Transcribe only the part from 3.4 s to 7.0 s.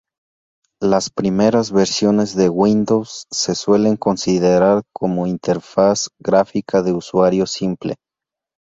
suelen considerar como interfaz gráfica de